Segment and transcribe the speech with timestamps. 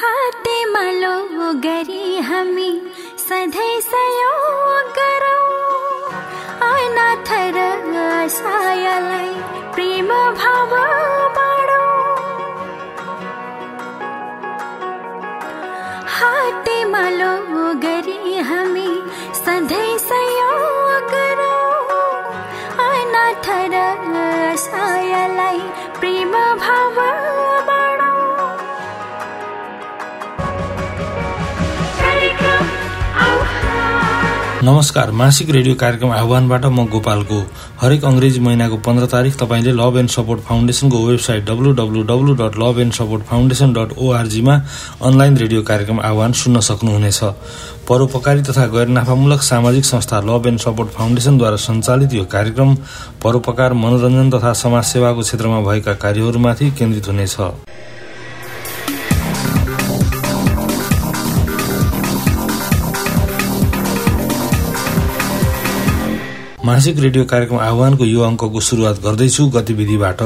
[0.00, 1.16] हाते मलो
[1.64, 2.70] गरी हमी
[3.18, 5.40] सधै सहयोग करो।
[6.68, 7.58] अनाथर
[8.36, 9.28] सायलाई
[9.74, 10.08] प्रेम
[10.40, 10.99] भावा
[34.62, 37.36] नमस्कार मासिक रेडियो कार्यक्रम आह्वानबाट म गोपालको
[37.80, 42.58] हरेक अङ्ग्रेजी महिनाको पन्ध्र तारिक तपाईँले love and support फाउन्डेसनको website W W W dot
[42.62, 44.56] love and support foundation dot ओआरजीमा
[45.08, 47.20] online radio कार्यक्रम आह्वान सुन्न सक्नुहुनेछ।
[47.88, 52.76] परोपकारी तथा गैर नाफामूलक सामाजिक संस्था लभ एन्ड सपोर्ट फाउन्डेसनद्वारा सञ्चालित यो कार्यक्रम
[53.22, 57.36] परोपकार मनोरञ्जन तथा समाजसेवाको क्षेत्रमा भएका कार्यहरूमाथि केन्द्रित हुनेछ।
[66.64, 70.20] मासिक रेडियो कार्यक्रम आह्वानको यो अङ्कको सुरुवात गर्दैछु गतिविधिबाट।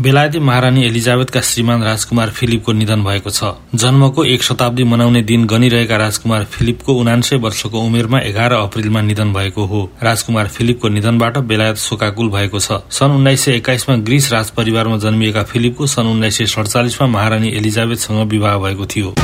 [0.00, 5.96] बेलायती महारानी एलिजाबेथका श्रीमान राजकुमार फिलिपको निधन भएको छ। जन्मको एक शताब्दी मनाउने दिन गनिरहेका
[5.96, 12.30] राजकुमार फिलिपको उनान्सय वर्षको उमेरमा एघार अप्रेलमा निधन भएको हो। राजकुमार फिलिपको निधनबाट बेलायत शोकाकुल
[12.30, 17.48] भएको छ। सन् उन्नाइस सय एक्काइसमा ग्रीस राजपरिवारमा जन्मिएका फिलिपको सन् उन्नाइस सय सडचालिसमा महारानी
[17.62, 19.14] एलिजाबेथसँग विवाह भएको थियो।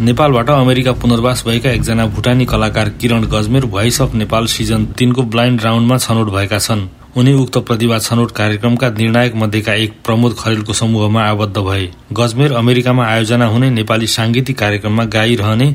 [0.00, 5.62] नेपालबाट अमेरिका पुनर्वास भएका एकजना भुटानी कलाकार Kiran Gajmer voice of Nepal season तीनको blind
[5.62, 6.80] राउन्डमा छनौट भएका छन्।
[7.16, 13.06] उनी उक्त प्रतिभा छनौट कार्यक्रमका निर्णायक मध्येका एक प्रमोद खरेलको समूहमा आबद्ध भए। गजमेर अमेरिकामा
[13.06, 15.74] आयोजना हुने नेपाली सांगीतिक कार्यक्रममा गाइरहने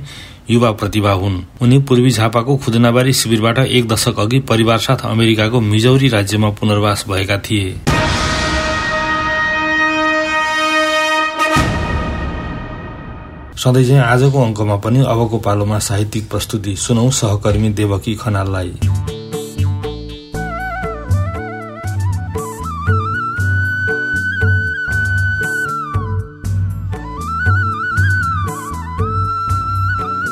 [0.49, 6.07] युवा प्रतिभा हुन्। उनी पूर्वी झापाको खुदनाबारी शिविरबाट एक दशक अघि परिवार साथ अमेरिकाको मिजौरी
[6.07, 7.75] राज्यमा पुनर्वास भएका थिए।
[13.59, 18.71] सधैँ चाहिँ आजको अङ्कमा पनि अबको पालोमा साहित्यिक प्रस्तुति सुनौ सहकर्मी देवकी खनाललाई।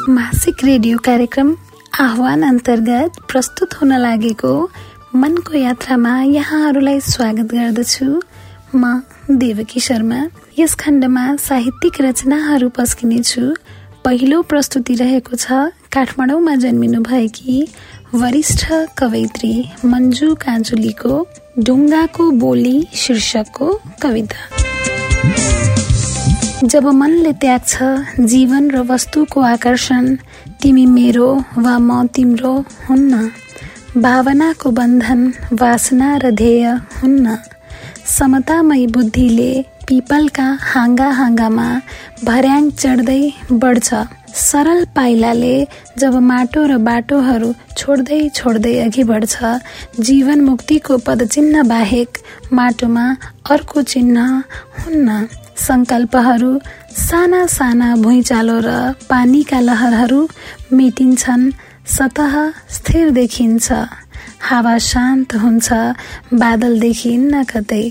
[0.10, 1.56] मासिक रेडियो कार्यक्रम
[2.00, 4.56] आह्वान अन्तर्गत प्रस्तुत हुन लागेको
[5.16, 8.08] मनको यात्रामा यहाँहरूलाई स्वागत गर्दछु।
[8.76, 9.02] म
[9.32, 10.26] देवकी शर्मा।
[10.60, 13.42] यस खण्डमा साहित्यिक रचनाहरू पस्किनेछु।
[14.06, 17.58] पहिलो प्रस्तुति रहेको छ काठमाडौँमा जन्मिनु भएकी
[18.14, 18.64] वरिष्ठ
[18.98, 19.54] कवयित्री
[19.86, 21.14] मन्जु काजुलीको
[21.62, 23.68] ढुङ्गाको बोली शीर्षकको
[24.02, 24.42] कविता।
[26.66, 27.74] जब मनले त्याग्छ
[28.34, 30.04] जीवन र वस्तुको आकर्षण
[30.62, 32.56] तिमी मेरो वा म तिम्रो
[32.90, 33.14] हुन्न।
[34.02, 35.22] भावनाको बन्धन
[35.54, 36.66] वासना र ध्येय
[37.00, 37.38] हुन्न।
[38.18, 39.54] समतामय बुद्धिले
[39.88, 41.68] पिपलका हाँगा हाँगामा
[42.24, 43.22] भर्याङ चढ्दै
[43.52, 43.90] बढ्छ।
[44.38, 45.56] सरल पाइलाले
[46.00, 49.36] जब माटो र बाटोहरू छोड्दै छोड्दै अघि बढ्छ
[50.08, 52.18] जीवन मुक्तिको पदचिन्ह बाहेक
[52.60, 53.06] माटोमा
[53.54, 54.26] अर्को चिन्ह
[54.82, 55.08] हुन्न।
[55.68, 56.52] संकल्पहरू
[56.98, 58.76] साना साना भुइँचालो र
[59.10, 60.20] पानीका लहरहरू
[60.74, 61.52] मेटिन्छन्
[61.98, 62.36] सतह
[62.76, 63.72] स्थिर देखिन्छ।
[64.42, 65.68] हावा शान्त हुन्छ
[66.34, 67.86] बादल देखिन्न कतै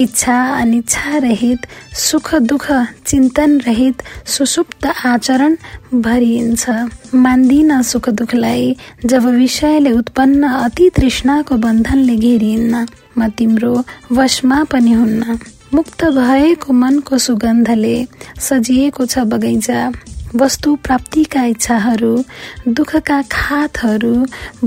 [0.00, 2.66] इच्छा अनिच्छा रहित सुख दुःख
[3.06, 5.56] चिन्तन रहित सुसुप्त आचरण
[5.94, 6.70] भरिन्छ
[7.14, 12.86] मान्दिन सुख दुःखलाई जब विषयले उत्पन्न अति तृष्णाको बन्धनले घेरिन्न
[13.18, 15.38] म तिम्रो वशमा पनि हुन्न.
[15.74, 17.96] मुक्त भएको मनको सुगन्धले
[18.40, 19.92] सजिएको छ बगैँचा।
[20.40, 22.12] वस्तु प्राप्तिका इच्छाहरू
[22.76, 24.14] दुःखका खातहरू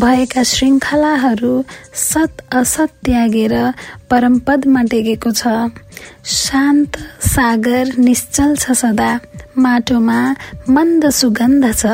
[0.03, 1.53] भएका श्रृङ्खलाहरू
[2.03, 3.55] सत असत त्यागेर
[4.09, 5.43] परमपदमा टेकेको छ।
[6.25, 6.97] शान्त
[7.27, 9.11] सागर निश्चल छ सदा
[9.57, 10.19] माटोमा
[10.75, 11.85] मन्द सुगन्ध छ।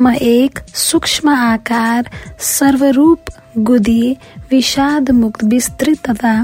[0.00, 0.58] म एक
[0.88, 3.30] सूक्ष्म आकार सर्वरूप
[3.68, 4.02] गुदी
[4.50, 6.34] विषाद मुक्त विस्तृतता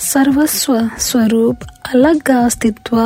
[0.00, 0.72] सर्वस्व
[1.06, 2.96] स्वरूप अलग अस्तित्व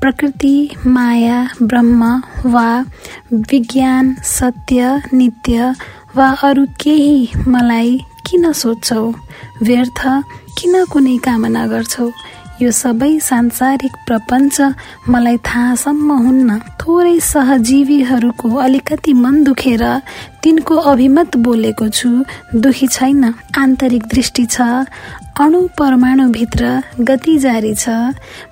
[0.00, 0.54] प्रकृति
[0.86, 2.84] माया ब्रह्म वा
[3.32, 5.74] विज्ञान सत्य नित्य
[6.16, 9.02] वा अरू केही मलाई किन सोध्छौ?
[9.62, 10.00] व्यर्थ
[10.58, 12.10] किन कुनै कामना गर्छौ?
[12.62, 14.56] यो सबै सांसारिक प्रपञ्च
[15.08, 19.84] मलाई थाहासम्म हुन्न थोरै सहजीवीहरूको अलिकति मन दुखेर
[20.46, 22.08] तिनको अभिमत बोलेको छु।
[22.54, 23.24] दुखी छैन।
[23.58, 24.60] आन्तरिक दृष्टि छ।
[25.42, 27.88] अणु परमाणु भित्र गति जारी छ।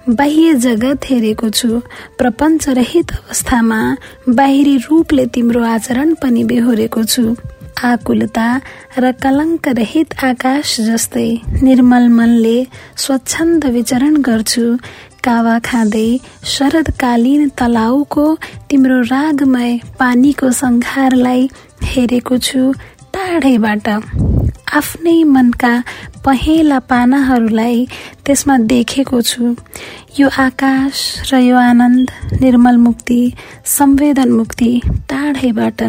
[0.08, 1.80] बाह्य जगत हेरेको छु।
[2.18, 3.80] प्रपञ्च रहित अवस्थामा
[4.28, 7.36] बाहिरी रूपले तिम्रो आचरण पनि बेहोरेको छु।
[7.84, 8.48] आकुलता
[8.98, 11.30] र कलङ्क रहित आकाश जस्तै
[11.62, 12.58] निर्मल मनले
[12.96, 14.66] स्वच्छन्द विचरण गर्छु।
[15.24, 16.08] कावा खाँदै
[16.44, 18.24] शरदकालीन तलाउको
[18.70, 21.48] तिम्रो रागमय पानीको सङ्घारलाई
[21.84, 22.72] हेरेको छु
[23.14, 23.88] टाढैबाट।
[24.78, 25.72] आफ्नै मनका
[26.24, 27.86] पहेँला पानाहरूलाई
[28.26, 29.54] त्यसमा देखेको छु।
[30.18, 30.96] यो आकाश
[31.30, 32.10] र यो आनन्द
[32.42, 33.20] निर्मल मुक्ति
[33.76, 34.70] संवेदन मुक्ति
[35.10, 35.82] टाढैबाट।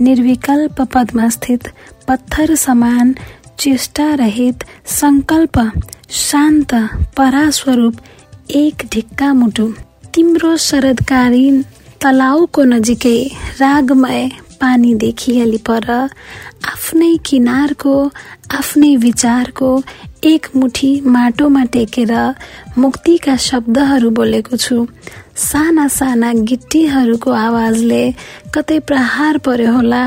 [0.00, 1.68] निर्विकल्प पदमा स्थित
[2.08, 3.14] पत्थर समान
[3.58, 5.58] चेष्टा रहित संकल्प
[6.10, 6.74] शान्त
[7.16, 7.94] परास्वरूप
[8.54, 9.66] एक ढिक्का मुटु।
[10.14, 11.62] तिम्रो शरदकालीन
[12.02, 13.18] तलाउको नजिकै
[13.60, 14.28] रागमय
[14.60, 15.86] पानी देखिहाली पर।
[16.72, 17.94] आफ्नै किनारको
[18.54, 19.70] आफ्नै विचारको
[20.24, 22.12] एक मुठी माटोमा टेकेर
[22.78, 24.76] मुक्तिका शब्दहरू बोलेको छु।
[25.36, 28.02] साना साना गिट्टीहरूको आवाजले
[28.54, 30.02] कतै प्रहार पर्यो होला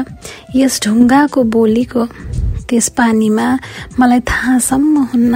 [0.56, 2.06] यस ढुङ्गाको बोलीको।
[2.69, 3.48] त्यस पानीमा
[4.00, 5.34] मलाई थाहासम्म हुन्न।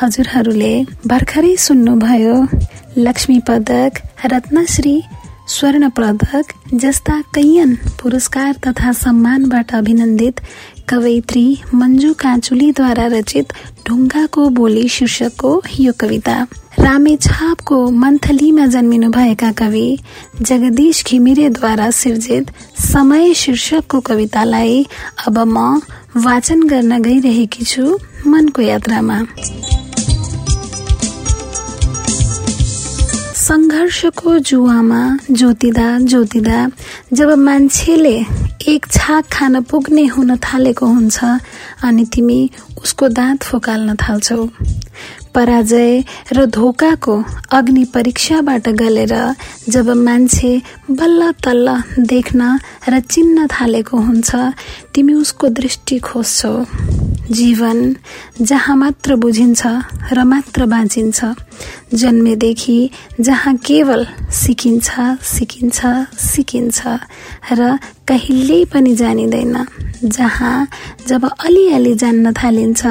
[0.00, 0.74] हजुरहरूले
[1.06, 2.36] भर्खरै सुन्नुभयो
[2.98, 3.92] लक्ष्मी पदक
[4.32, 4.96] रत्नश्री
[5.50, 10.40] स्वर्ण पदक जस्ता कैयन पुरस्कार तथा सम्मानबाट अभिनन्दित
[10.88, 11.44] कवयित्री
[11.74, 13.52] मन्जु काँचुलीद्वारा रचित
[13.86, 15.50] ढुङ्गाको बोली शीर्षकको
[15.80, 16.36] यो कविता।
[16.78, 19.88] रामेछापको मन्थलीमा जन्मिनुभएका कवि
[20.42, 22.52] जगदीश घिमिरेद्वारा सिर्जित
[22.84, 24.86] समय शीर्षकको कवितालाई
[25.26, 25.80] अब म
[26.16, 29.20] वाचन गर्न गइरहेकी छु मनको यात्रामा।
[33.50, 35.00] सङ्घर्षको जुवामा
[35.38, 36.58] जोतिदा जोतिदा
[37.18, 38.14] जब मान्छेले
[38.72, 41.18] एक छाक खान पुग्ने हुन थालेको हुन्छ
[41.82, 42.38] अनि तिमी
[42.82, 44.46] उसको दाँत फोकाल्न थाल्छौ।
[45.34, 45.90] पराजय
[46.32, 47.16] र धोकाको
[47.58, 49.14] अग्नि परीक्षाबाट गलेर
[49.68, 50.52] जब मान्छे
[50.90, 51.76] बल्ल तल्ल
[52.14, 52.58] देख्न
[52.88, 54.30] र चिन्न थालेको हुन्छ
[54.94, 56.54] तिमी उसको दृष्टि खोज्छौ।
[57.30, 57.78] जीवन
[58.40, 59.66] जहाँ मात्र बुझिन्छ
[60.12, 61.24] र मात्र बाँचिन्छ।
[61.94, 62.78] जन्मेदेखि
[63.20, 64.90] जहाँ केवल सिकिन्छ
[65.24, 65.80] सिकिन्छ
[66.20, 66.80] सिकिन्छ
[67.52, 67.78] र
[68.08, 69.54] कहिल्यै पनि जानिँदैन।
[70.04, 70.68] जहाँ
[71.08, 72.82] जब अलिअलि जान्न थालिन्छ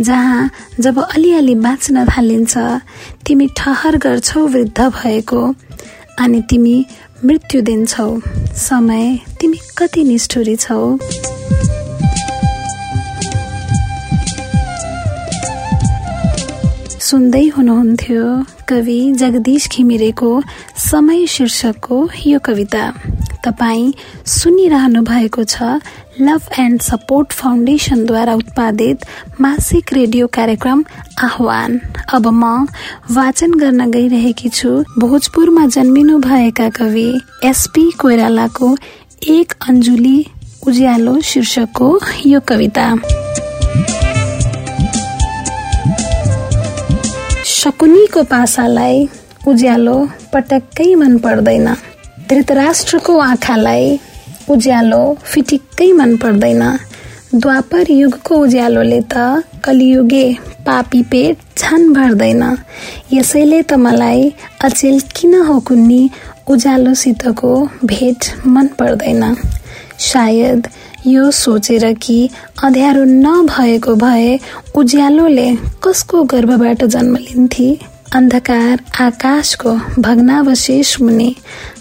[0.00, 0.50] जहाँ
[0.80, 2.54] जब अलिअलि बाँच्न थालिन्छ
[3.26, 5.42] तिमी ठहर गर्छौ वृद्ध भएको
[6.18, 6.76] अनि तिमी
[7.24, 8.08] मृत्यु दिन्छौ।
[8.68, 10.80] समय तिमी कति निष्ठुरी छौ।
[17.04, 18.26] सुन्दै हुनुहुन्थ्यो
[18.68, 20.28] कवि जगदीश घिमिरेको
[20.80, 21.96] समय शीर्षकको
[22.26, 22.84] यो कविता।
[23.44, 23.92] तपाईँ
[24.34, 25.80] सुनिरहनु भएको छ
[26.20, 29.04] लभ एन्ड सपोर्ट फाउन्डेसनद्वारा उत्पादित
[29.40, 30.84] मासिक रेडियो कार्यक्रम
[31.26, 31.78] आह्वान।
[32.14, 32.52] अब म
[33.16, 37.08] वाचन गर्न गइरहेकी छु भोजपुरमा जन्मिनु भएका कवि
[37.50, 38.76] एसपी कोइरालाको
[39.36, 40.16] एक अञ्जुली
[40.66, 41.90] उज्यालो शीर्षकको
[42.26, 42.86] यो कविता।
[47.64, 48.96] शकुनीको पासालाई
[49.48, 49.94] उज्यालो
[50.32, 51.68] पटक्कै मन पर्दैन।
[52.28, 53.86] धृतराष्ट्रको आँखालाई
[54.52, 56.62] उज्यालो फिटिक्कै मन पर्दैन।
[57.34, 60.26] द्वापर युगको उज्यालोले त कलियुगे
[60.66, 62.42] पापी पेट छान भर्दैन।
[63.12, 64.32] यसैले त मलाई
[64.64, 66.02] अचेल किन हो कुन्नी
[66.52, 67.52] उज्यालोसितको
[67.84, 69.24] भेट मन पर्दैन।
[70.12, 70.68] सायद
[71.06, 72.28] यो सोचेर कि
[72.64, 74.38] अँध्यारो नभएको भए
[74.76, 75.48] उज्यालोले
[75.84, 77.68] कसको गर्भबाट जन्म लिन्थे?
[78.14, 81.34] अन्धकार आकाशको भग्नावशेष मुनि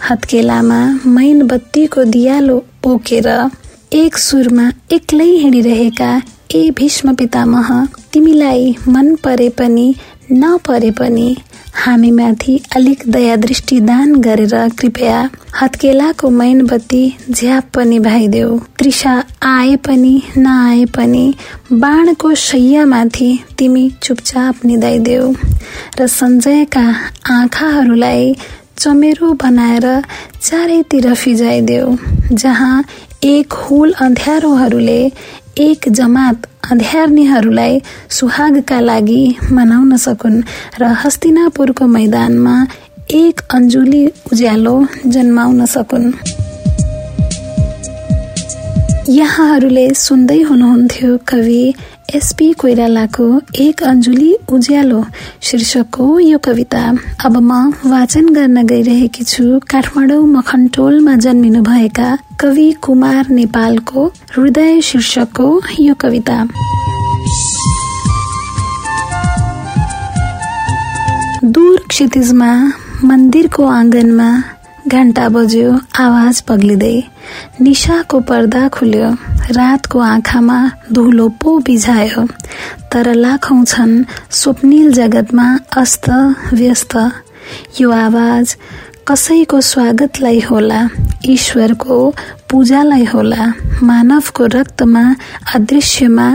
[0.09, 3.27] हत्केलामा मैन बत्तीको दियालो पोकेर
[3.93, 6.11] एक सुरमा एक्लै हिँडिरहेका
[6.55, 7.69] ए भीष्म पितामह
[8.13, 9.87] तिमीलाई मन परे पनि
[10.33, 11.35] नपरे पनि
[11.75, 15.17] हामीमाथि अलिक दया दृष्टि दान गरेर कृपया
[15.61, 19.13] हत्केलाको मैन बत्ती झ्याप पनि भाइदेऊ। तृषा
[19.43, 21.33] आए पनि नआए पनि
[21.73, 25.33] बाणको शैयामाथि तिमी चुपचाप निधाइदेऊ।
[25.99, 26.87] र सञ्जयका
[27.31, 28.35] आँखाहरूलाई
[28.77, 29.87] चमेरो बनाएर
[30.41, 31.95] चारैतिर फिजाइदेऊ
[32.31, 32.83] जहाँ
[33.23, 35.01] एक हुल अँध्यारोहरूले
[35.65, 37.79] एक जमात अध्यार्नीहरूलाई
[38.11, 40.41] सुहागका लागि मनाउन सकुन्
[40.81, 42.55] र हस्तिनापुरको मैदानमा
[43.21, 44.75] एक अञ्जुली उज्यालो
[45.07, 46.11] जन्माउन सकुन्।
[49.09, 51.73] यहाँहरूले सुन्दै हुनुहुन्थ्यो कवि
[52.15, 53.25] एसपी कोइरालाको
[53.59, 55.03] एक अञ्जुली उज्यालो।
[55.41, 56.83] शीर्षकको यो कविता
[57.25, 57.51] अब म
[57.85, 64.05] वाचन गर्न गइरहेकी छु काठमाडौँ मखनटोलमा जन्मिनु भएका कवि कुमार नेपालको
[64.37, 66.37] हृदय शीर्षकको यो कविता।
[71.43, 72.51] दूर क्षितिजमा
[73.03, 74.29] मन्दिरको आँगनमा
[74.93, 75.69] घन्टा बज्यो
[75.99, 76.97] आवाज पग्लिँदै।
[77.65, 79.09] निशाको पर्दा खुल्यो।
[79.57, 80.57] रातको आँखामा
[80.93, 82.23] धुलो पो बिझायो।
[82.91, 83.93] तर लाखौं छन्
[84.39, 85.47] स्वप्निल जगतमा
[85.81, 86.09] अस्त
[86.59, 86.93] व्यस्त।
[87.79, 88.45] यो आवाज
[89.07, 90.81] कसैको स्वागतलाई होला
[91.35, 91.97] ईश्वरको
[92.49, 93.43] पूजालाई होला
[93.89, 95.03] मानवको रक्तमा
[95.55, 96.27] अदृश्यमा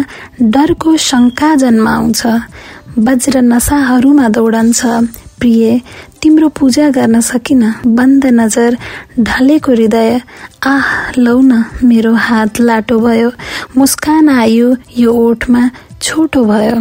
[0.55, 2.21] डरको शङ्का जन्माउँछ
[3.07, 4.81] वज्र नसाहरूमा दौडन्छ।
[5.41, 5.81] प्रिय
[6.23, 7.63] तिम्रो पूजा गर्न सकिन।
[7.97, 8.77] बन्द नजर
[9.21, 10.21] ढलेको हृदय
[10.67, 10.87] आह
[11.19, 13.31] लौ न मेरो हात लाटो भयो।
[13.77, 15.63] मुस्कान आयो यो ओठमा
[16.03, 16.77] छोटो भयो।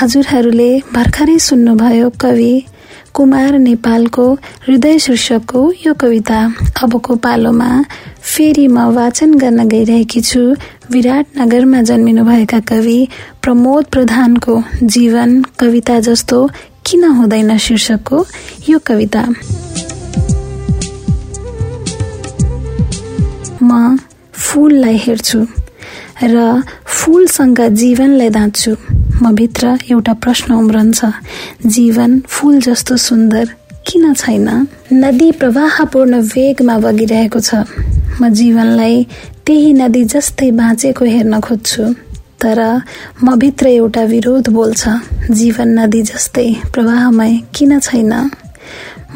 [0.00, 2.52] हजुरहरूले भर्खरै सुन्नुभयो कवि
[3.14, 4.24] कुमार नेपालको
[4.66, 6.38] हृदय शीर्षकको यो कविता
[6.82, 7.70] अबको पालोमा
[8.22, 10.40] फेरि म वाचन गर्न गइरहेकी छु।
[10.92, 12.98] विराटनगरमा जन्मिनुभएका कवि
[13.42, 16.38] प्रमोद प्रधानको जीवन कविता जस्तो
[16.86, 18.24] किन हुँदैन शीर्षकको
[18.68, 19.26] यो कविता।
[23.62, 23.96] म
[24.34, 25.46] फुललाई हेर्छु
[26.22, 31.04] र फुलसँग जीवनलाई दाँच्छु। म भित्र एउटा प्रश्न उम्रन्छ।
[31.66, 33.48] जीवन फुल जस्तो सुन्दर
[33.86, 34.48] किन छैन?
[34.92, 37.54] नदी प्रवाहपूर्ण वेगमा बगिरहेको छ।
[38.20, 39.06] म जीवनलाई
[39.46, 41.84] त्यही नदी जस्तै बाँचेको हेर्न खोज्छु।
[42.40, 42.58] तर
[43.24, 44.88] म भित्र एउटा विरोध बोल्छ।
[45.30, 48.12] जीवन नदी जस्तै प्रवाहमय किन छैन?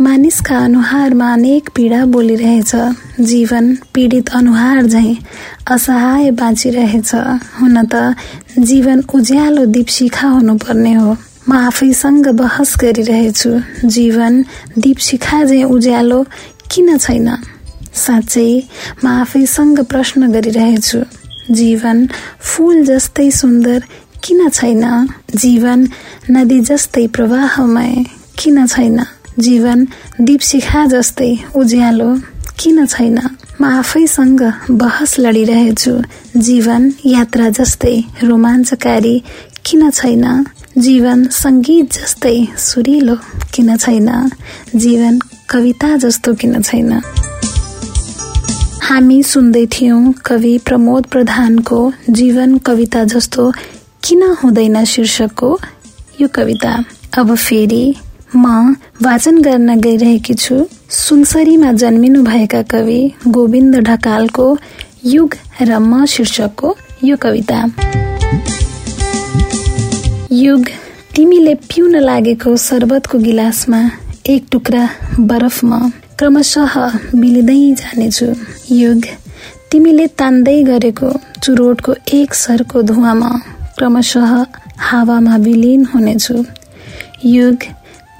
[0.00, 2.72] मानिसका अनुहारमा अनेक पीडा बोलिरहेछ।
[3.20, 5.14] जीवन पीडित अनुहार झै
[5.70, 7.14] असहाय बाँचिरहेछ।
[7.60, 7.94] हुन त
[8.58, 11.16] जीवन उज्यालो दीपशिखा हुनुपर्ने हो।
[11.48, 13.50] म आफैसँग बहस गरिरहेछु।
[13.86, 14.42] जीवन
[14.78, 16.22] दीपशिखा झै उज्यालो
[16.70, 17.28] किन छैन?
[17.94, 18.50] साँच्चै
[19.04, 21.00] म आफैसँग प्रश्न गरिरहेछु।
[21.54, 22.06] जीवन
[22.40, 23.82] फुल जस्तै सुन्दर
[24.22, 24.84] किन छैन?
[25.36, 25.88] जीवन
[26.30, 27.94] नदी जस्तै प्रवाहमय
[28.38, 28.98] किन छैन?
[29.38, 29.86] जीवन
[30.20, 32.18] दीपशिखा जस्तै उज्यालो।
[32.58, 33.18] किन छैन?
[33.60, 36.02] म आफैसँग बहस लडिरहेछु।
[36.36, 39.22] जीवन यात्रा जस्तै रोमाञ्चकारी
[39.66, 40.46] किन छैन?
[40.78, 43.16] जीवन सङ्गीत जस्तै सुरिलो
[43.54, 44.30] किन छैन?
[44.76, 45.18] जीवन
[45.50, 47.00] कविता जस्तो किन छैन?
[48.82, 53.52] हामी सुन्दै थियौँ कवि प्रमोद प्रधानको जीवन कविता जस्तो
[54.04, 55.60] किन हुँदैन शीर्षकको
[56.20, 56.84] यो कविता।
[57.18, 57.94] अब फेरि
[58.36, 60.54] म वाचन गर्न गइरहेकी छु।
[60.90, 64.46] सुनसरीमा जन्मिनु भएका कवि गोविन्द ढकालको
[65.04, 67.58] युग र म शीर्षकको यो कविता।
[70.32, 70.64] युग
[71.16, 73.80] तिमीले पिउन लागेको शरबतको गिलासमा
[74.26, 74.88] एक टुक्रा
[75.20, 76.74] बरफ म। क्रमशः
[77.20, 78.26] बिलिँदै जानेछु।
[78.74, 79.02] युग
[79.70, 81.08] तिमीले तान्दै गरेको
[81.42, 83.30] चुरोटको एक सरको धुवामा
[83.78, 84.32] क्रमशः
[84.88, 86.36] हावामा विलिन हुनेछु।
[87.28, 87.58] युग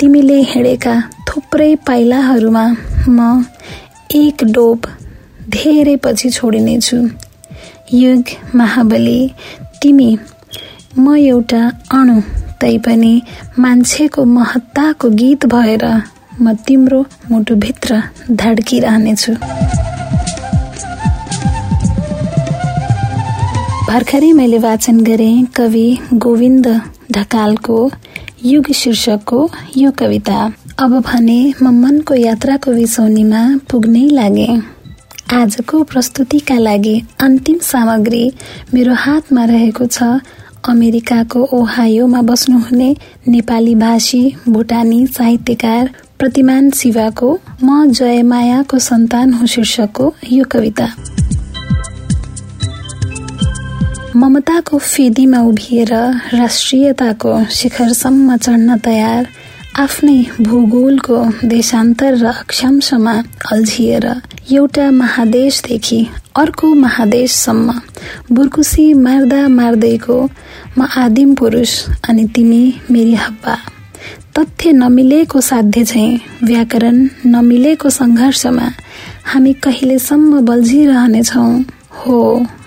[0.01, 0.93] तिमीले हिँडेका
[1.29, 2.63] थुप्रै पाइलाहरूमा
[3.09, 3.19] म
[4.21, 4.87] एक डोब
[5.55, 6.97] धेरै पछि छोडिनेछु।
[7.95, 9.21] युग महाबली
[9.83, 10.11] तिमी
[10.99, 11.63] म एउटा
[11.99, 12.17] अणु
[12.61, 13.15] तैपनि
[13.65, 15.85] मान्छेको महत्ताको गीत भएर
[16.43, 18.01] म तिम्रो मुटुभित्र
[18.43, 19.33] धड्किरहनेछु।
[23.89, 25.89] भर्खरै मैले वाचन गरेँ कवि
[26.25, 26.67] गोविन्द
[27.15, 27.79] ढकालको
[28.45, 29.39] युग शीर्षकको
[29.77, 30.39] यो कविता।
[30.79, 34.49] अब भने म मनको यात्राको विसौनीमा पुग्नै लागे।
[35.33, 38.25] आजको प्रस्तुतिका लागि अन्तिम सामग्री
[38.75, 40.03] मेरो हातमा रहेको छ
[40.69, 42.91] अमेरिकाको ओहायोमा बस्नुहुने
[43.29, 50.93] नेपाली भाषी भुटानी साहित्यकार प्रतिमान शिवाको म जयमायाको सन्तान हो शीर्षकको यो कविता।
[54.17, 55.93] ममताको फेदीमा उभिएर
[56.35, 59.27] राष्ट्रियताको शिखरसम्म चढ्न तयार
[59.79, 63.15] आफ्नै भूगोलको देशान्तर र अक्षांशमा
[63.53, 64.07] अल्झिएर
[64.53, 66.01] एउटा महादेशदेखि
[66.37, 67.75] अर्को महादेशसम्म
[68.33, 70.23] बुर्कुसी मार्दा मार्दैको
[70.79, 71.73] म आदिम पुरुष
[72.09, 73.59] अनि तिमी मेरी हब्बा
[74.39, 78.73] तथ्य नमिलेको साध्य चाहिँ व्याकरण नमिलेको सङ्घर्षमा
[79.25, 81.49] हामी कहिलेसम्म बल्झिरहनेछौ?
[81.99, 82.21] हो।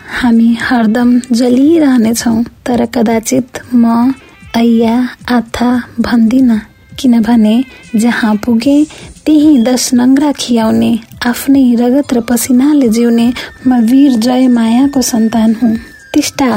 [0.07, 4.13] हामी हरदम जलिरहनेछौँ तर कदाचित म
[4.57, 4.95] ऐया
[5.29, 6.57] आथा भन्दिन।
[6.99, 7.55] किनभने
[7.95, 8.77] जहाँ पुगे
[9.25, 10.91] त्यही दस नङ्ग्रा खियाउने
[11.27, 13.27] आफ्नै रगत र पसिनाले जिउने
[13.67, 15.75] म वीर जय मायाको सन्तान हुँ।
[16.13, 16.49] टिस्टा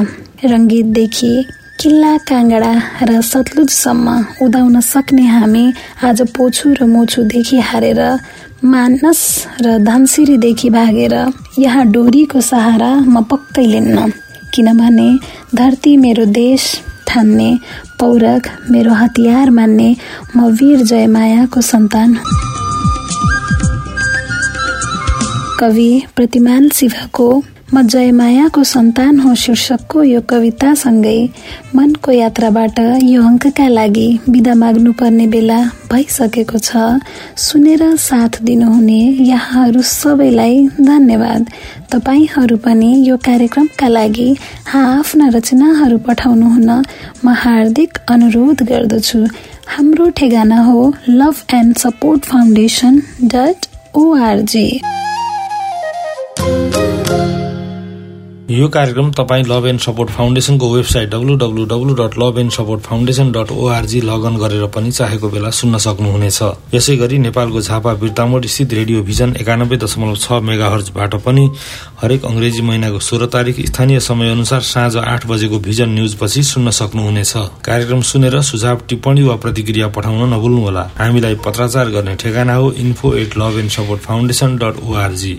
[0.45, 1.33] रङ्गीतदेखि
[1.81, 2.73] किल्ला काङ्गडा
[3.09, 4.07] र सतलुजसम्म
[4.45, 5.63] उदाउन सक्ने हामी
[6.09, 8.01] आज पोछु र मोछुदेखि हारेर
[8.73, 9.21] मानस
[9.65, 11.15] र धनसिरीदेखि भागेर
[11.59, 13.99] यहाँ डोरीको सहारा म पक्कै लिन्न।
[14.53, 15.09] किनभने
[15.57, 16.63] धरती मेरो देश
[17.09, 17.49] ठान्ने
[18.01, 19.89] पौरख मेरो हतियार मान्ने
[20.37, 22.11] म वीर जयमायाको सन्तान।
[25.61, 27.29] कवि प्रतिमान शिवको
[27.73, 31.19] म जयमायाको सन्तान हो शीर्षकको यो कवितासँगै
[31.75, 35.59] मनको यात्राबाट यो अङ्कका लागि विदा माग्नुपर्ने बेला
[35.93, 36.99] भइसकेको छ।
[37.39, 38.99] सुनेर साथ दिनुहुने
[39.29, 41.47] यहाँहरू सबैलाई धन्यवाद।
[41.93, 44.29] तपाईँहरू पनि यो कार्यक्रमका लागि
[44.75, 46.71] आफ्ना रचनाहरू पठाउनुहुन
[47.25, 49.21] म हार्दिक अनुरोध गर्दछु।
[49.77, 53.03] हाम्रो ठेगाना हो love and support foundation
[53.35, 54.69] dot ORG
[58.51, 62.81] यो कार्यक्रम तपाईँ love and support फाउन्डेसनको website W W W dot love and support
[62.83, 66.43] foundation dot ORG log on गरेर पनि चाहेको बेला सुन्न सक्नुहुनेछ।
[66.75, 71.47] यसै गरी नेपालको झापा बिर्तामोड स्थित रेडियो भिजन एकानब्बे दशमलव छ मेगा हर्जबाट पनि
[72.03, 76.71] हरेक अङ्ग्रेजी महिनाको सोह्र तारिक स्थानीय समय अनुसार साँझ आठ बजेको भिजन न्युज पछि सुन्न
[76.81, 77.33] सक्नुहुनेछ।
[77.65, 83.39] कार्यक्रम सुनेर सुझाव टिप्पणी वा प्रतिक्रिया पठाउन नभुल्नुहोला। हामीलाई पत्राचार गर्ने ठेगाना हो info at
[83.39, 85.35] love and support foundation dot ORG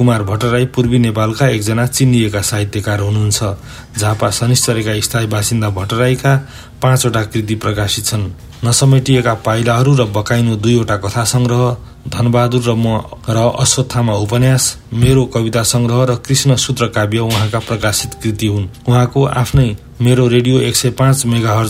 [0.00, 6.36] Kumar Bhattarai पूर्वी नेपालका एकजना चिनिएका साहित्यकार हुनुहुन्छ। झापा शनिश्चरेका स्थायी बासिन्दा भट्टराईका
[6.82, 8.24] पाँचवटा कृति प्रकाशित छन्।
[8.64, 11.76] नसमेटिएका पाइलाहरू र बकाइनु दुईवटा कथा संग्रह
[12.08, 12.96] धनबहादुर र म
[13.28, 14.64] र अश्वत्थामा उपन्यास
[14.94, 19.68] मेरो कविता संग्रह र कृष्ण सूत्र काव्य उहाँका प्रकाशित कृति हुन्। उहाँको आफ्नै
[20.00, 21.60] मेरो रेडियो एक सय पाँच मेगा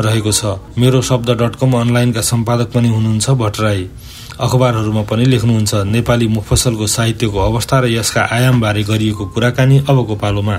[0.00, 3.88] रहेको छ। मेरो शब्द डट कम अनलाइनका सम्पादक पनि हुनुहुन्छ भट्टराई।
[4.36, 10.56] अखबारहरूमा पनि लेख्नुहुन्छ नेपाली मुफसलको साहित्यको अवस्था र यसका आयामबारे गरिएको कुराकानी अबको पालोमा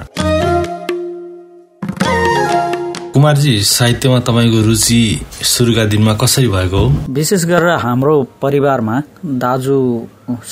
[3.14, 5.02] कुमारजी साहित्यमा तपाईँको रुचि
[5.44, 6.78] सुरुका दिनमा कसरी भएको?
[6.78, 8.96] हो विशेष गरेर हाम्रो परिवारमा
[9.46, 9.78] दाजु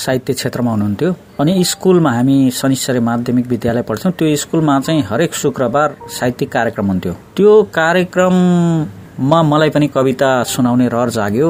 [0.06, 5.96] साहित्य क्षेत्रमा हुनुहुन्थ्यो अनि स्कुलमा हामी शनिश्चरी माध्यमिक विद्यालय पढ्थ्यौँ। त्यो स्कुलमा चाहिँ हरेक शुक्रबार
[6.10, 11.50] साहित्यिक कार्यक्रम हुन्थ्यो। त्यो कार्यक्रममा मलाई पनि कविता सुनाउने रहर जाग्यो।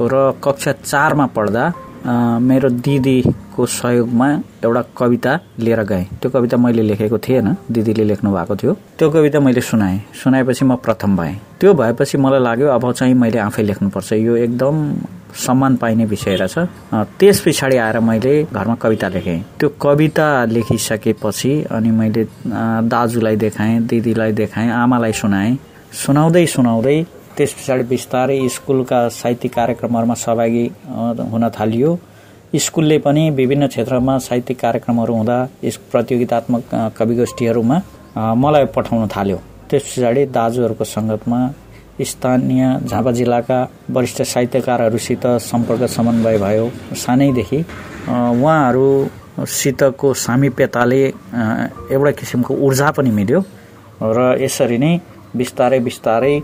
[0.00, 1.64] र कक्षा चारमा पढ्दा
[2.04, 4.28] मेरो दिदीको सहयोगमा
[4.64, 9.40] एउटा कविता लिएर गएँ। त्यो कविता मैले लेखेको थिएन दिदीले लेख्नु भएको थियो। त्यो कविता
[9.40, 14.12] मैले सुनाएँ। सुनाएपछि म प्रथम भएँ। त्यो भएपछि मलाई लाग्यो अब चाहिँ मैले आफै लेख्नुपर्छ।
[14.12, 14.76] यो एकदम
[15.32, 16.58] सम्मान पाइने विषय रहेछ।
[17.18, 22.24] त्यस पछाडि आएर मैले घरमा कविता लेखेँ। त्यो कविता लेखिसकेपछि अनि मैले
[22.84, 25.56] दाजुलाई देखाएँ दिदीलाई देखाएँ आमालाई सुनाएँ।
[26.04, 26.98] सुनाउँदै सुनाउँदै
[27.36, 30.66] त्यस पछाडि बिस्तारै स्कुलका साहित्यिक कार्यक्रमहरूमा सहभागी
[31.32, 31.90] हुन थालियो।
[32.64, 36.62] स्कुलले पनि विभिन्न क्षेत्रमा साहित्यिक कार्यक्रमहरू हुँदा यस प्रतियोगितात्मक
[36.98, 37.76] कविगोष्ठीहरूमा
[38.42, 39.38] मलाई पठाउन थाल्यो।
[39.70, 41.40] त्यस पछाडि दाजुहरूको सङ्गतमा
[42.10, 43.58] स्थानीय झापा जिल्लाका
[43.90, 46.66] वरिष्ठ साहित्यकारहरूसित सम्पर्क समन्वय भयो।
[47.02, 47.58] सानैदेखि
[48.38, 51.02] उहाँहरूसितको सामिप्यताले
[51.94, 53.40] एउटा किसिमको ऊर्जा पनि मिल्यो।
[54.16, 54.92] र यसरी नै
[55.34, 56.34] बिस्तारै बिस्तारै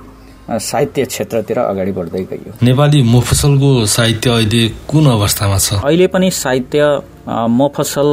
[0.49, 5.75] साहित्य क्षेत्रतिर अगाडि बढ्दै गयो नेपाली मोफसलको साहित्य अहिले कुन अवस्थामा छ?
[5.85, 6.81] अहिले पनि साहित्य
[7.29, 8.09] मोफसल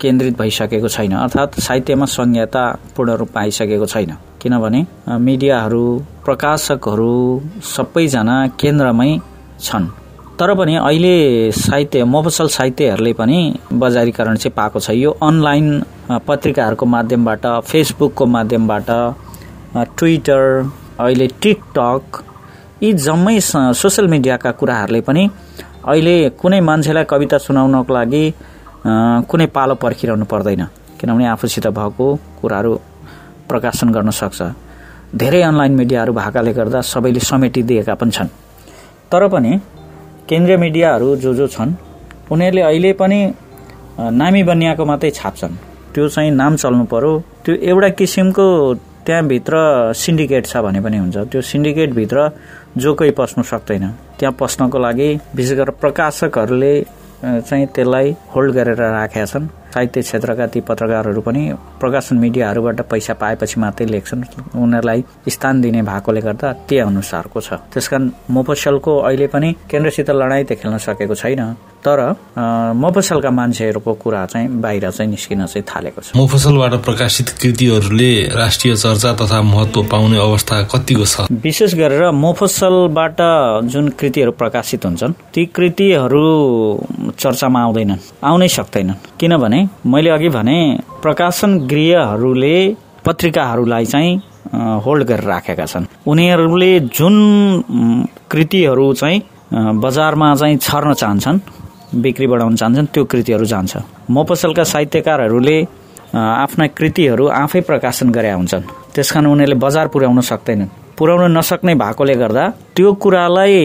[0.00, 2.64] केन्द्रित भइसकेको छैन। अर्थात् साहित्यमा संहिता
[2.96, 4.80] पूर्ण रूप पाइसकेको छैन। किनभने
[5.20, 5.84] मिडियाहरू
[6.24, 7.14] प्रकाशकहरू
[7.76, 9.10] सबैजना केन्द्रमै
[9.60, 9.86] छन्।
[10.40, 13.38] तर पनि अहिले साहित्य मोफसल साहित्यहरूले पनि
[13.72, 15.66] बजारीकरण चाहिँ पाएको छ। यो अनलाइन
[16.26, 18.88] पत्रिकाहरूको माध्यमबाट फेसबुकको माध्यमबाट
[19.98, 20.42] ट्विटर
[21.00, 22.02] अहिले टिकटक
[22.82, 23.36] यी जम्मै
[23.80, 25.22] सोसियल मिडियाका कुराहरूले पनि
[25.84, 28.24] अहिले कुनै मान्छेलाई कविता सुनाउनको लागि
[29.30, 30.62] कुनै पालो पर्खिरहनु पर्दैन।
[31.00, 32.06] किनभने आफूसित भएको
[32.40, 32.72] कुराहरू
[33.48, 34.40] प्रकाशन गर्न सक्छ।
[35.16, 38.28] धेरै अनलाइन मिडियाहरू भएकाले गर्दा सबैले समेटिदिएका पनि छन्।
[39.10, 39.52] तर पनि
[40.28, 41.72] केन्द्रीय मिडियाहरू जो जो छन्
[42.30, 43.18] उनीहरूले अहिले पनि
[43.98, 45.54] नामी बनियाको मात्रै छाप्छन्।
[45.94, 47.12] त्यो चाहिँ नाम चल्नु पर्यो।
[47.44, 48.46] त्यो एउटा किसिमको
[49.10, 49.56] त्यहाँभित्र
[49.98, 52.18] सिन्डिकेट छ भने पनि हुन्छ। त्यो सिन्डिकेटभित्र
[52.78, 53.84] जो कोही पस्नु सक्दैन।
[54.18, 56.74] त्यहाँ पस्नको लागि विशेष गरेर प्रकाशकहरूले
[57.42, 61.42] चाहिँ त्यसलाई होल्ड गरेर राखेका छन्। साहित्य क्षेत्रका ती पत्रकारहरू पनि
[61.80, 64.22] प्रकाशन मिडियाहरूबाट पैसा पाएपछि मात्रै लेख्छन्।
[64.58, 70.52] उनीहरूलाई स्थान दिने भएकोले गर्दा त्यही अनुसारको छ। त्यसकारण मोफसलको अहिले पनि केन्द्रसित लडाईँ त
[70.60, 71.42] खेल्न सकेको छैन
[71.80, 71.98] तर
[72.76, 79.12] मफसलका मान्छेहरूको कुरा चाहिँ बाहिर चाहिँ निस्किन चाहिँ थालेको छ। मफसलबाट प्रकाशित कृतिहरूले राष्ट्रिय चर्चा
[79.16, 81.30] तथा महत्व पाउने अवस्था कतिको छ?
[81.32, 83.18] विशेष गरेर मोफसलबाट
[83.72, 86.24] जुन कृतिहरू प्रकाशित हुन्छन् ती कृतिहरू
[87.16, 90.58] चर्चामा आउँदैनन् आउनै सक्दैनन्। किनभने मैले अघि भने
[91.02, 92.56] प्रकाशन गृहहरूले
[93.06, 94.16] पत्रिकाहरूलाई चाहिँ
[94.84, 97.14] होल्ड गरेर राखेका छन्। उनीहरूले जुन
[98.30, 99.22] कृतिहरू चाहिँ
[99.84, 101.38] बजारमा चाहिँ छर्न चाहन्छन्
[102.02, 103.76] बिक्री बढाउन चाहन्छन् त्यो कृतिहरू जान्छ।
[104.10, 105.56] मफसलका साहित्यकारहरूले
[106.16, 112.44] आफ्ना कृतिहरू आफै प्रकाशन गरे हुन्छन्। त्यसकारण उनीहरूले बजार पुर्याउन सक्दैनन्। पुर्याउन नसक्ने भएकोले गर्दा
[112.76, 113.56] त्यो कुरालाई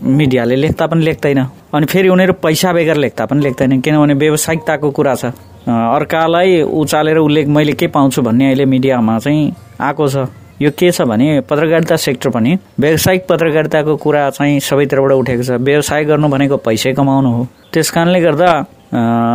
[0.00, 5.14] मिडियाले लेख्दा पनि लेख्दैन। अनि फेरि उनीहरू पैसा बेगर लेख्दा पनि लेख्दैनन् किनभने व्यावसायिकताको कुरा
[5.14, 5.24] छ।
[5.68, 9.52] अर्कालाई उचालेर उल्लेख मैले के पाउँछु भन्ने अहिले मिडियामा चाहिँ
[9.84, 10.16] आएको छ।
[10.64, 16.04] यो के छ भने पत्रकारिता सेक्टर पनि व्यावसायिक पत्रकारिताको कुरा चाहिँ सबैतिरबाट उठेको छ। व्यवसाय
[16.08, 18.50] गर्नु भनेको पैसै कमाउनु हो। त्यस कारणले गर्दा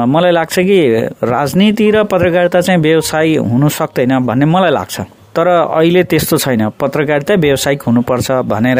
[0.09, 0.79] मलाई लाग्छ कि
[1.21, 7.33] राजनीति र पत्रकारिता चाहिँ व्यवसाय हुनु सक्दैन भन्ने मलाई लाग्छ। तर अहिले त्यस्तो छैन। पत्रकारिता
[7.35, 8.79] व्यावसायिक हुनुपर्छ भनेर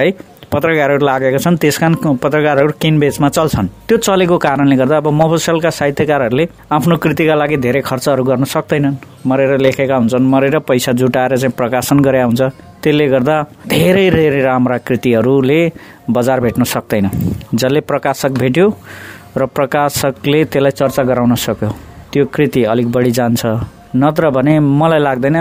[0.54, 6.46] पत्रकारहरू लागेका छन्। त्यस कारण पत्रकारहरू किनबेचमा चल्छन्। त्यो चलेको कारणले गर्दा अब मफसलका साहित्यकारहरूले
[6.70, 12.00] आफ्नो कृतिका लागि धेरै खर्चहरू गर्न सक्दैनन्। मरेर लेखेका हुन्छन्। मरेर पैसा जुटाएर चाहिँ प्रकाशन
[12.06, 12.42] गरे हुन्छ।
[12.86, 13.36] त्यसले गर्दा
[13.74, 15.62] धेरै धेरै राम्रा कृतिहरूले
[16.06, 17.10] बजार भेट्न सक्दैन।
[17.58, 18.68] जसले प्रकाशक भेट्यो
[19.38, 21.70] र प्रकाशकले त्यसलाई चर्चा गराउन सक्यो।
[22.13, 23.42] त्यो कृति अलिक बढी जान्छ।
[23.96, 25.38] नत्र भने मलाई लाग्दैन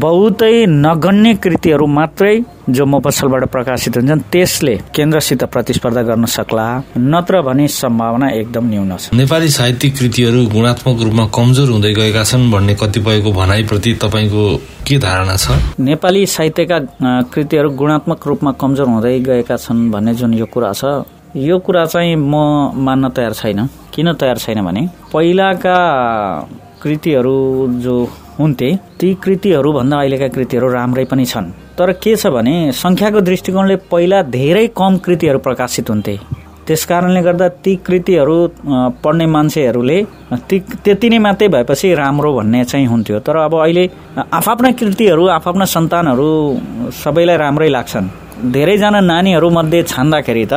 [0.00, 2.34] बहुतै नगण्य कृतिहरू मात्रै
[2.70, 6.66] जो मफसलबाट प्रकाशित हुन्छन् त्यसले केन्द्रसित प्रतिस्पर्धा गर्न सक्ला।
[6.98, 12.50] नत्र भने सम्भावना एकदम न्यून छ। नेपाली साहित्यिक कृतिहरू गुणात्मक रूपमा कमजोर हुँदै गएका छन्
[12.50, 14.44] भन्ने कतिपयको भनाइप्रति तपाईँको
[14.86, 15.46] के धारणा छ?
[15.80, 16.78] नेपाली साहित्यका
[17.32, 20.84] कृतिहरू गुणात्मक रूपमा कमजोर हुँदै गएका छन् भन्ने जुन यो कुरा छ
[21.36, 22.34] यो कुरा चाहिँ म
[22.86, 25.76] मान्न तयार छैन। किन तयार छैन भने पहिलाका
[26.82, 27.36] कृतिहरू
[27.84, 27.94] जो
[28.38, 28.68] हुन्थे
[29.00, 31.46] ती कृतिहरूभन्दा अहिलेका कृतिहरू राम्रै पनि छन्।
[31.78, 36.16] तर के छ भने सङ्ख्याको दृष्टिकोणले पहिला धेरै कम कृतिहरू प्रकाशित हुन्थे।
[36.66, 38.36] त्यस कारणले गर्दा ती कृतिहरू
[39.04, 39.98] पढ्ने मान्छेहरूले
[40.48, 43.84] ती त्यति नै मात्रै भएपछि राम्रो भन्ने चाहिँ हुन्थ्यो। तर अब अहिले
[44.38, 46.30] आफ्ना कृतिहरू आफ्ना सन्तानहरू
[47.02, 48.06] सबैलाई राम्रै लाग्छन्।
[48.52, 50.54] धेरैजना नानीहरू मध्ये छान्दाखेरि त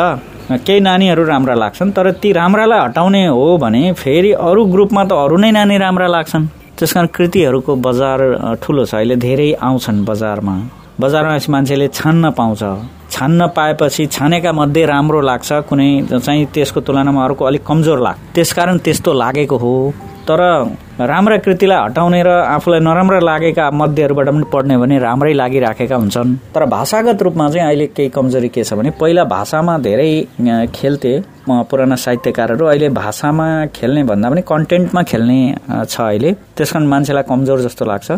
[0.50, 5.38] केही नानीहरू राम्रा लाग्छन् तर ती राम्रालाई हटाउने हो भने फेरि अरू ग्रुपमा त अरू
[5.38, 6.46] नै नानी राम्रा लाग्छन्।
[6.78, 8.20] त्यस कारण कृतिहरूको बजार
[8.64, 10.56] ठुलो छ। अहिले धेरै आउँछन् बजारमा।
[11.00, 12.64] बजारमा मान्छेले छान्न पाउँछ।
[13.12, 18.78] छान्न पाएपछि छानेका मध्ये राम्रो लाग्छ। कुनै चाहिँ त्यसको तुलनामा अर्को अलिक कमजोर लाग्छ त्यसकारण
[18.86, 19.74] त्यस्तो लागेको हो।
[20.30, 20.42] तर
[21.10, 26.66] राम्रा कृतिलाई हटाउने र आफूलाई नराम्रा लागेका मध्येहरूबाट पनि पढ्ने भने राम्रै लागिराखेका हुन्छन्। तर
[26.70, 30.12] भाषागत रूपमा चाहिँ अहिले केही कमजोरी के छ भने पहिला भाषामा धेरै
[30.76, 31.14] खेल्थे।
[31.50, 35.40] पुराना साहित्यकारहरू अहिले भाषामा खेल्ने भन्दा पनि कन्टेन्टमा खेल्ने
[35.90, 38.10] छ अहिले। त्यस कारण मान्छेलाई कमजोर जस्तो लाग्छ।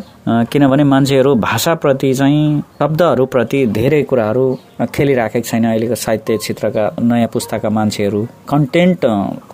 [0.52, 2.44] किनभने मान्छेहरू भाषाप्रति चाहिँ
[2.80, 4.46] शब्दहरूप्रति धेरै कुराहरू
[4.92, 9.00] खेलिराखेको छैन अहिलेको साहित्य क्षेत्रका नयाँ पुस्ताका मान्छेहरू। कन्टेन्ट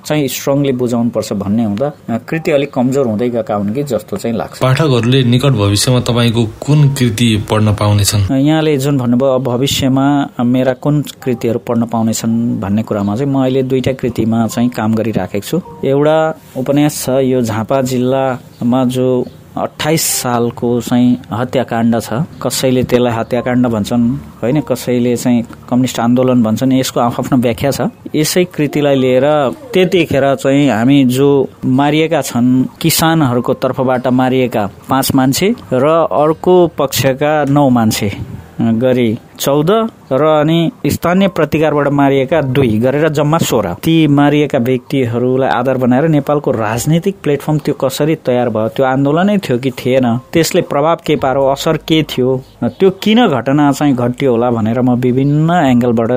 [0.07, 4.35] चाहिँ स्ट्रङली बुझाउनु पर्छ भन्ने हुँदा कृति अलिक कमजोर हुँदै गएका हुन् कि जस्तो चाहिँ
[4.37, 8.21] लाग्छ। पाठकहरूले निकट भविष्यमा तपाईँको कुन कृति पढ्न पाउनेछन्?
[8.33, 10.05] यहाँले जुन भन्नुभयो भविष्यमा
[10.43, 15.47] मेरा कुन कृतिहरू पढ्न पाउनेछन् भन्ने कुरामा चाहिँ म अहिले दुईटा कृतिमा चाहिँ काम गरिराखेको
[15.47, 16.17] छु। एउटा
[16.57, 19.07] उपन्यास छ यो झापा जिल्लामा जो
[19.57, 24.05] अठाइस सालको चाहिँ हत्याकाण्ड छ। कसैले त्यसलाई हत्याकाण्ड भन्छन्
[24.41, 24.61] होइन?
[24.61, 29.25] कसैले चाहिँ कम्युनिस्ट आन्दोलन भन्छन् यसको आफ्नो व्याख्या छ। यसै कृतिलाई लिएर
[29.73, 31.29] त्यतिखेर चाहिँ हामी जो
[31.65, 32.49] मारिएका छन्
[32.81, 38.09] किसानहरूको तर्फबाट मारिएका पाँच मान्छे र अर्को पक्षका नौ मान्छे
[38.61, 39.71] गरी चौध
[40.11, 46.51] र अनि स्थानीय प्रतिकारबाट मारिएका दुई गरेर जम्मा सोह्र। ती मारिएका व्यक्तिहरूलाई आधार बनाएर नेपालको
[46.51, 50.07] राजनीतिक प्लेटफर्म त्यो कसरी तयार भयो त्यो आन्दोलनै थियो कि थिएन?
[50.33, 52.29] त्यसले प्रभाव के पारो असर के थियो?
[52.79, 56.11] त्यो किन घटना चाहिँ घट्यो होला भनेर म विभिन्न एङ्गलबाट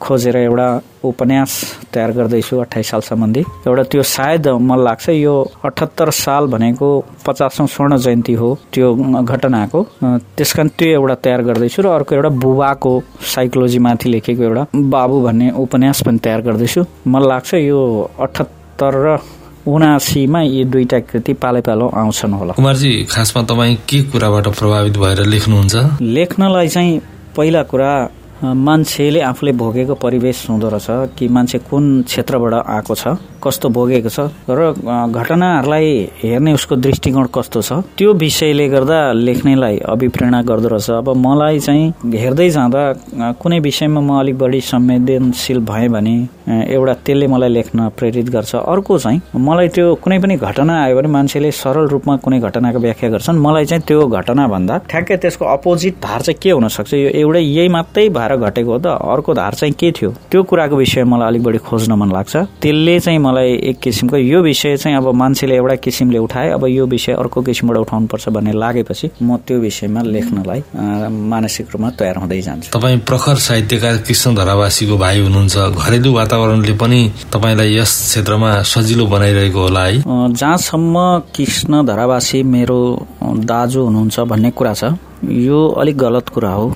[0.00, 0.68] खोजेर एउटा
[1.06, 1.50] उपन्यास
[1.94, 5.34] तयार गर्दैछु अठाइस साल सम्बन्धी। एउटा त्यो सायद मलाई लाग्छ यो
[5.64, 6.88] अठहत्तर साल भनेको
[7.26, 9.82] पचासौँ स्वर्ण जयन्ती हो त्यो घटनाको।
[10.36, 15.20] त्यस कारण त्यो एउटा तयार गर्दैछु र अर्को एउटा बुबाको साइकोलोजी माथि लेखेको एउटा बाबु
[15.22, 17.80] भन्ने उपन्यास पनि तयार गर्दैछु। मलाई लाग्छ यो
[18.20, 19.18] अठहत्तर र
[19.66, 25.20] उनासीमा यी दुईटा कृति पालै पालो आउँछन् होला। कुमारजी खासमा तपाईँ के कुराबाट प्रभावित भएर
[25.26, 25.74] लेख्नुहुन्छ?
[26.02, 27.00] लेख्नलाई चाहिँ
[27.36, 27.90] पहिला कुरा
[28.44, 34.28] मान्छेले आफूले भोगेको परिवेश हुँदो रहेछ कि मान्छे कुन क्षेत्रबाट आएको छ कस्तो भोगेको छ
[34.50, 34.72] र
[35.08, 35.88] घटनाहरूलाई
[36.22, 41.92] हेर्ने उसको दृष्टिकोण कस्तो छ त्यो विषयले गर्दा लेख्नेलाई अभिप्रेरणा गर्दो रहेछ। अब मलाई चाहिँ
[42.12, 42.82] हेर्दै जाँदा
[43.40, 48.98] कुनै विषयमा म अलिक बढी संवेदनशील भएँ भने एउटा त्यसले मलाई लेख्न प्रेरित गर्छ। अर्को
[48.98, 53.38] चाहिँ मलाई त्यो कुनै पनि घटना आयो भने मान्छेले सरल रूपमा कुनै घटनाको व्याख्या गर्छन्।
[53.40, 57.40] मलाई चाहिँ त्यो घटना भन्दा ठ्याक्कै त्यसको अपोजिट धार चाहिँ के हुन सक्छ यो एउटै
[57.40, 60.10] यही मात्रै भएर घटेको हो त अर्को धार चाहिँ के थियो?
[60.30, 64.42] त्यो कुराको विषय मलाई अलिक बढी खोज्न मन लाग्छ। त्यसले चाहिँ मलाई एक किसिमको यो
[64.42, 68.52] विषय चाहिँ अब मान्छेले एउटा किसिमले उठाए अब यो विषय अर्को किसिमबाट उठाउनु पर्छ भन्ने
[68.52, 70.60] लागेपछि म त्यो विषयमा लेख्नलाई
[71.30, 77.00] मानसिक रूपमा तयार हुँदै जान्छु। तपाईँ प्रखर साहित्यकार कृष्ण धरावासीको भाइ हुनुहुन्छ। घरेलु वातावरणले पनि
[77.32, 80.96] तपाईँलाई यस क्षेत्रमा सजिलो बनाइरहेको होला है। जहाँसम्म
[81.36, 82.80] कृष्ण धरावासी मेरो
[83.22, 86.66] दाजु हुनुहुन्छ भन्ने कुरा छ यो अलिक गलत कुरा हो।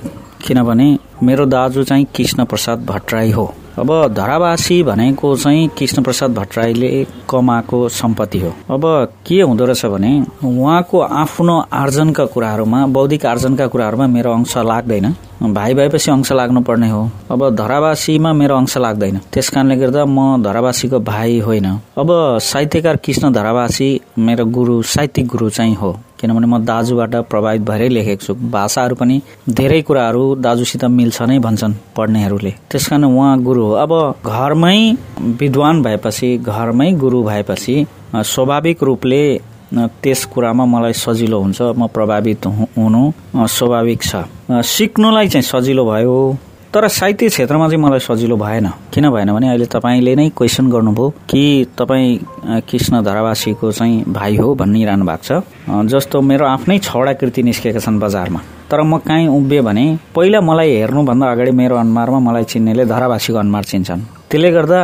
[0.42, 7.06] किनभने मेरो दाजु चाहिँ कृष्ण प्रसाद भट्टराई हो। अब धरावासी भनेको चाहिँ कृष्ण प्रसाद भट्टराईले
[7.30, 8.82] कमाएको सम्पत्ति हो। अब
[9.26, 10.12] के हुँदो रहेछ भने
[10.44, 15.14] उहाँको आफ्नो आर्जनका कुराहरूमा बौद्धिक आर्जनका कुराहरूमा मेरो अंश लाग्दैन।
[15.54, 20.42] भाइ भएपछि अंश लाग्नु पर्ने हो। अब धरावासीमा मेरो अंश लाग्दैन। त्यस कारणले गर्दा म
[20.42, 21.66] धरावासीको भाइ होइन।
[21.98, 22.08] अब
[22.42, 28.24] साहित्यकार कृष्ण धरावासी मेरो गुरु साहित्यिक गुरु चाहिँ हो। किनभने म दाजुबाट प्रभावित भएरै लेखेको
[28.24, 33.72] छु। भाषाहरू पनि धेरै कुराहरू दाजुसित मिल्छ नै भन्छन् पढ्नेहरूले। त्यस कारण उहाँ गुरु हो।
[33.84, 33.92] अब
[34.26, 34.78] घरमै
[35.40, 37.76] विद्वान भएपछि घरमै गुरु भएपछि
[38.14, 39.22] स्वाभाविक रूपले
[40.02, 43.02] त्यस कुरामा मलाई सजिलो हुन्छ। म प्रभावित हुनु
[43.48, 44.12] स्वाभाविक छ।
[44.66, 46.16] सिक्नुलाई चाहिँ सजिलो भयो।
[46.74, 51.08] तर साहित्य क्षेत्रमा चाहिँ मलाई सजिलो भएन। किन भएन भने अहिले तपाईँले नै क्वेसन गर्नुभयो
[51.30, 55.42] कि तपाईँ कृष्ण धारावासीको चाहिँ भाइ हो भनिरहनु भएको छ।
[55.90, 60.70] जस्तो मेरो आफ्नै छवटा कृति निस्केका छन् बजारमा। तर म कहीँ उभिएँ भने पहिला मलाई
[60.70, 64.80] हेर्नुभन्दा अगाडि मेरो अनुहारमा मलाई चिन्नेले धरावासीको अनुहार चिन्छन्। त्यसले गर्दा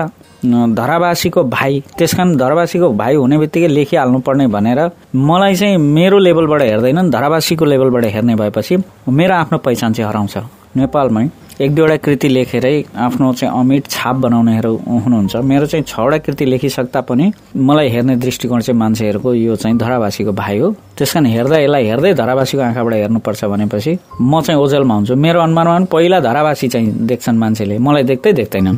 [0.75, 4.81] धरावासीको भाइ त्यस कारण धरावासीको भाइ हुने बित्तिकै लेखिहाल्नु पर्ने भनेर
[5.15, 10.37] मलाई चाहिँ मेरो लेभलबाट हेर्दैन धरावासीको लेभलबाट हेर्ने भएपछि मेरो आफ्नो पहिचान चाहिँ हराउँछ।
[10.77, 16.45] नेपालमै एक दुईवटा कृति लेखेरै आफ्नो चाहिँ अमिट छाप बनाउनेहरू हुनुहुन्छ। मेरो चाहिँ छवटा कृति
[16.45, 21.59] लेखिसक्दा पनि मलाई हेर्ने दृष्टिकोण चाहिँ मान्छेहरूको यो चाहिँ धरावासीको भाइ हो। त्यस कारण हेर्दा
[21.59, 26.69] यसलाई हेर्दै धरावासीको आँखाबाट हेर्नुपर्छ भनेपछि म चाहिँ ओझेलमा हुन्छु। मेरो अनुमानमा पनि पहिला धरावासी
[26.69, 28.77] चाहिँ देख्छन् मान्छेले। मलाई देख्दै देख्दैनन्।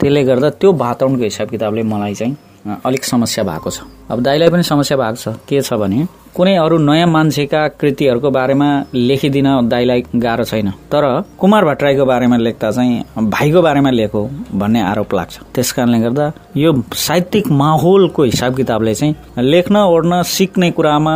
[0.00, 2.34] त्यसले गर्दा त्यो वातावरणको हिसाब किताबले मलाई चाहिँ
[2.84, 6.76] अलिक समस्या भएको छ। अब दाइलाई पनि समस्या भएको छ। के छ भने कुनै अरू
[6.78, 11.04] नयाँ मान्छेका कृतिहरूको बारेमा लेखिदिन दाईलाई गाह्रो छैन। तर
[11.38, 14.22] कुमार भट्टराईको बारेमा लेख्दा चाहिँ भाइको बारेमा लेखो
[14.54, 20.70] भन्ने आरोप लाग्छ। त्यस कारणले गर्दा यो साहित्यिक माहौलको हिसाब किताबले चाहिँ लेख्न ओढ्न सिक्ने
[20.70, 21.14] कुरामा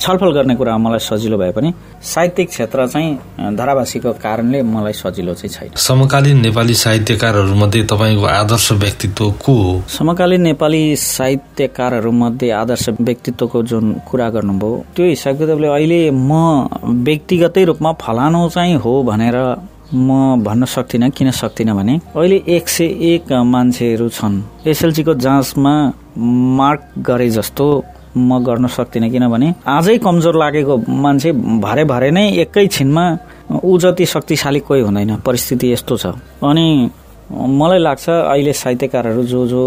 [0.00, 1.72] छलफल गर्ने कुरामा मलाई सजिलो भए पनि
[2.02, 8.72] साहित्यिक क्षेत्र चाहिँ धारावासीको कारणले मलाई सजिलो चाहिँ छैन। समकालीन नेपाली साहित्यकारहरू मध्ये तपाईँको आदर्श
[8.80, 9.82] व्यक्तित्व को हो?
[9.88, 16.32] समकालीन नेपाली साहित्यकारहरू मध्ये आदर्श व्यक्तित्वको जुन कुरा गर्नुभयो त्यो हिसाब किताबले अहिले म
[17.06, 19.36] व्यक्तिगतै रूपमा फलानु चाहिँ हो भनेर
[19.94, 25.74] म भन्न सक्दिनँ किन सक्दिनँ भने अहिले एक सय एक मान्छेहरू छन्। एसएलसीको जाँचमा
[26.58, 27.66] मार्क गरे जस्तो
[28.16, 33.04] म गर्न सक्दिनँ किनभने आजै कमजोर लागेको मान्छे भरे भरे नै एकैछिनमा
[33.64, 36.06] ऊ जति शक्तिशाली कोही हुँदैन। परिस्थिति यस्तो छ।
[36.40, 36.66] अनि
[37.32, 39.62] मलाई लाग्छ अहिले साहित्यकारहरू जो जो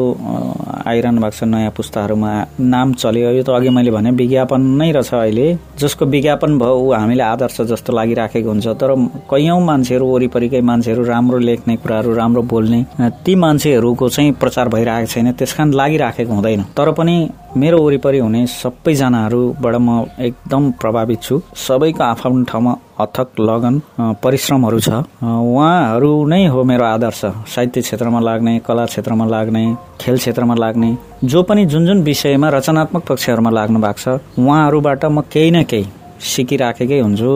[0.85, 5.13] आइरहनु भएको छ नयाँ पुस्ताहरूमा नाम चल्यो यो त अघि मैले भने विज्ञापन नै रहेछ
[5.13, 5.47] अहिले।
[5.81, 8.93] जसको विज्ञापन भयो ऊ हामीले आदर्श जस्तो लागिराखेको हुन्छ। तर
[9.31, 12.79] कैयौँ मान्छेहरू वरिपरिकै मान्छेहरू राम्रो लेख्ने कुराहरू राम्रो बोल्ने
[13.25, 17.15] ती मान्छेहरूको चाहिँ प्रचार भइरहेको छैन त्यस कारण लागिराखेको हुँदैन। तर पनि
[17.57, 23.81] मेरो वरिपरि हुने सबैजनाहरूबाट म एकदम प्रभावित छु। सबैको आफ्नो ठाउँमा अथक लगन
[24.23, 24.89] परिश्रमहरू छ।
[25.23, 27.21] उहाँहरू नै हो मेरो आदर्श।
[27.53, 29.63] साहित्य क्षेत्रमा लाग्ने कला क्षेत्रमा लाग्ने
[30.01, 34.07] खेल क्षेत्रमा लाग्ने जो पनि जुन जुन विषयमा रचनात्मक पक्षहरूमा लाग्नु भएको छ
[34.39, 37.31] उहाँहरूबाट म केही न केही सिकिराखेकै हुन्छु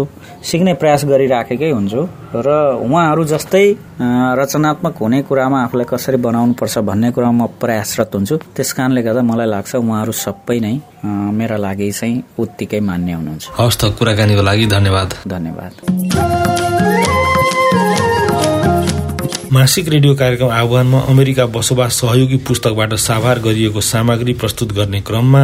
[0.49, 2.01] सिक्ने प्रयास गरिराखेकै हुन्छु
[2.45, 2.47] र
[2.85, 3.65] उहाँहरू जस्तै
[4.39, 9.21] रचनात्मक हुने कुरामा आफूलाई कसरी बनाउनु पर्छ भन्ने कुरामा म प्रयासरत हुन्छु। त्यस कारणले गर्दा
[9.21, 10.75] मलाई लाग्छ उहाँहरू सबै नै
[11.39, 16.38] मेरा लागि चाहिँ उत्तिकै मान्य हुनुहुन्छ। हवस् त कुराकानीको लागि धन्यवाद। धन्यवाद।
[19.53, 25.41] मासिक रेडियो कार्यक्रम आह्वानमा अमेरिका बसोबास सहयोगी पुस्तकबाट साभार गरिएको सामग्री प्रस्तुत गर्ने क्रममा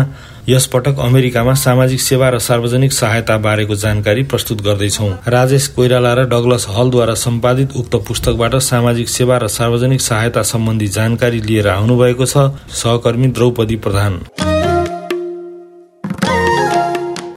[0.49, 6.27] यस पटक अमेरिकामा सामाजिक सेवा र सार्वजनिक सहायता बारेको जानकारी प्रस्तुत गर्दैछौ। राजेश कोइराला र
[6.29, 12.37] डगलस हलद्वारा सम्पादित उक्त पुस्तकबाट सामाजिक सेवा र सार्वजनिक सहायता सम्बन्धी जानकारी लिएर आउनुभएको छ।
[12.77, 14.21] सहकर्मी द्रौपदी प्रधान।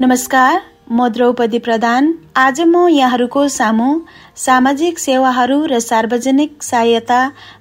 [0.02, 3.88] नमस्कार। म द्रौपदी प्रधान। आज म यहाँहरूको सामु
[4.36, 7.20] सामाजिक सेवाहरू र सार्वजनिक सहायता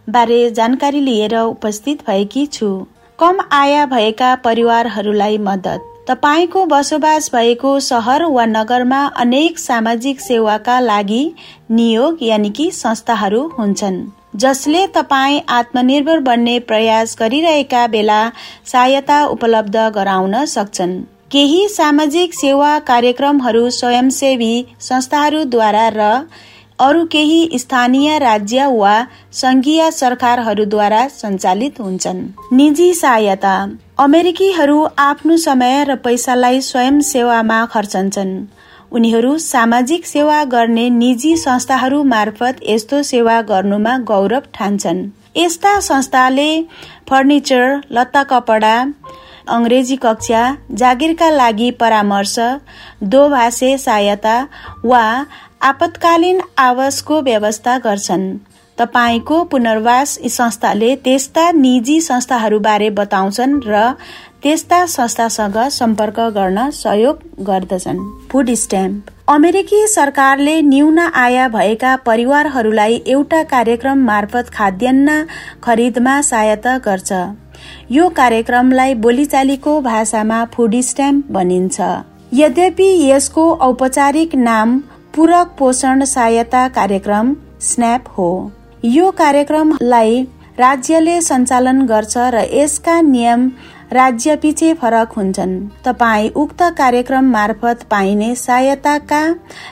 [0.10, 2.70] बारे जानकारी लिएर उपस्थित भएकी छु।
[3.20, 11.24] कम आय भएका परिवारहरूलाई मद्दत। तपाईँको बसोबास भएको सहर वा नगरमा अनेक सामाजिक सेवाका लागि
[11.72, 14.00] नियोग यानि कि संस्थाहरू हुन्छन्
[14.36, 18.22] जसले तपाईँ आत्मनिर्भर बन्ने प्रयास गरिरहेका बेला
[18.66, 20.98] सहायता उपलब्ध गराउन सक्छन्।
[21.32, 26.06] केही सामाजिक सेवा कार्यक्रमहरू स्वयंसेवी संस्थाहरूद्वारा र
[26.80, 28.94] अरू केही स्थानीय राज्य वा
[29.34, 32.22] संघीय सरकारहरूद्वारा सञ्चालित हुन्छन्।
[32.54, 33.56] निजी सहायता।
[34.00, 38.34] अमेरिकीहरू आफ्नो समय र पैसालाई स्वयं सेवामा खर्चन्छन्।
[38.92, 46.50] उनीहरू सामाजिक सेवा गर्ने निजी संस्थाहरू मार्फत यस्तो सेवा गर्नुमा गौरव ठान्छन्। यस्ता संस्थाले
[47.10, 48.76] फर्निचर लत्ता कपडा
[49.50, 52.36] अङ्ग्रेजी कक्षा जागिरका लागि परामर्श
[53.04, 54.36] दोभाषे सहायता
[54.86, 55.04] वा
[55.64, 58.38] आपतकालीन आवासको व्यवस्था गर्छन्।
[58.78, 63.94] तपाईँको पुनर्वास संस्थाले त्यस्ता निजी संस्थाहरूबारे बताउँछन् र
[64.44, 69.10] त्यस्ता संस्थासँग सम्पर्क गर्न सहयोग गर्दछन्। Food stamp.
[69.30, 75.26] अमेरिकी सरकारले न्यून आय भएका परिवारहरूलाई एउटा कार्यक्रम मार्फत खाद्यान्न
[75.64, 77.12] खरिदमा सहायता गर्छ।
[77.92, 81.82] यो कार्यक्रमलाई बोलीचालीको भाषामा फुड स्ट्याम्प भनिन्छ।
[82.34, 84.78] यद्यपि यसको औपचारिक नाम
[85.16, 88.30] पूरक पोषण सहायता कार्यक्रम स्न्याप हो।
[88.86, 90.22] यो कार्यक्रमलाई
[90.60, 93.52] राज्यले सञ्चालन गर्छ र यसका नियम
[93.94, 95.54] राज्य पछि फरक हुन्छन्।
[95.86, 99.22] तपाईँ उक्त कार्यक्रम मार्फत पाइने सहायताका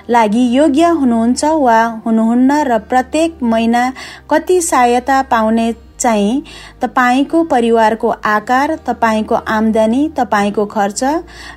[0.09, 3.91] लागि योग्य हुनुहुन्छ वा हुनुहुन्न र प्रत्येक महिना
[4.29, 5.71] कति सहायता पाउने
[6.05, 6.41] चाहिँ
[6.81, 11.03] तपाईँको परिवारको आकार तपाईँको आमदानी तपाईँको खर्च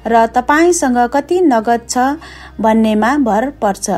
[0.07, 2.09] र तपाईँसँग कति नगद छ
[2.61, 3.91] भन्नेमा भर पर्छ।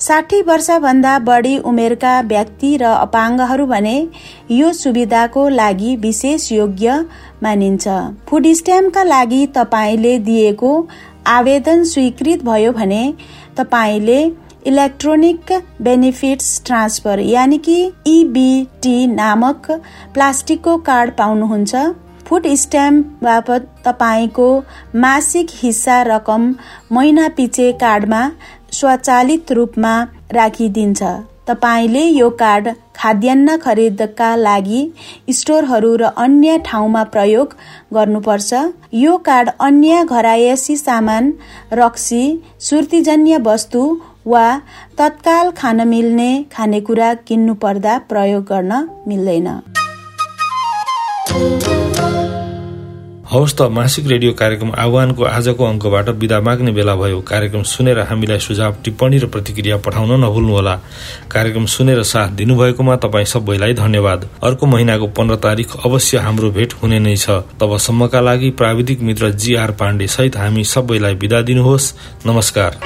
[0.00, 3.96] साठी वर्षभन्दा बढी उमेरका व्यक्ति र अपाङ्गहरू भने
[4.50, 6.98] यो सुविधाको लागि विशेष योग्य
[7.42, 7.88] मानिन्छ।
[8.28, 10.72] फुड स्ट्याम्पका लागि तपाईँले दिएको
[11.28, 13.02] आवेदन स्वीकृत भयो भने
[13.56, 14.20] तपाईँले
[14.66, 19.70] इलेक्ट्रोनिक बेनिफिट्स ट्रान्सफर यानि कि इबिटी नामक
[20.14, 21.74] प्लास्टिकको कार्ड पाउनुहुन्छ।
[22.26, 24.46] फुड स्ट्याम्प बापत तपाईँको
[24.96, 26.54] मासिक हिस्सा रकम
[26.92, 28.22] महिना पछि कार्डमा
[28.72, 29.92] स्वचालित रूपमा
[30.32, 31.02] राखिदिन्छ।
[31.48, 34.80] तपाईँले यो कार्ड खाद्यान्न खरिदका लागि
[35.30, 37.54] स्टोरहरू र अन्य ठाउँमा प्रयोग
[37.94, 38.52] गर्नुपर्छ।
[38.94, 41.32] यो कार्ड अन्य घरायसी सामान
[41.72, 42.24] रक्सी
[42.60, 43.84] सुर्तीजन्य वस्तु
[44.26, 44.60] वा
[44.98, 48.72] तत्काल खान मिल्ने खानेकुरा किन्नु पर्दा प्रयोग गर्न
[49.08, 49.48] मिल्दैन।
[53.32, 58.38] हवस् त मासिक रेडियो कार्यक्रम आह्वानको आजको अङ्कबाट विदा माग्ने बेला भयो। कार्यक्रम सुनेर हामीलाई
[58.38, 60.74] सुझाव टिप्पणी र प्रतिक्रिया पठाउन नभुल्नुहोला।
[61.30, 66.98] कार्यक्रम सुनेर साथ दिनुभएकोमा तपाईँ सबैलाई धन्यवाद। अर्को महिनाको पन्ध्र तारिक अवश्य हाम्रो भेट हुने
[66.98, 71.92] नै छ। तबसम्मका लागि प्राविधिक मित्र जीआर पाण्डे सहित हामी सबैलाई विदा दिनुहोस्।
[72.26, 72.80] नमस्कार।